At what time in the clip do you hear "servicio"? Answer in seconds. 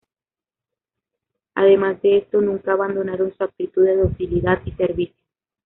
4.71-5.23